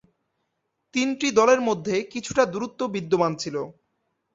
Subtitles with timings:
[0.93, 3.55] তিনটি দলের মধ্যে কিছুটা দূরত্ব বিদ্যমান ছিল।